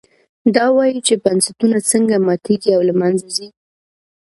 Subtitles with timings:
[0.55, 3.47] دا وایي چې بنسټونه څنګه ماتېږي او له منځه ځي.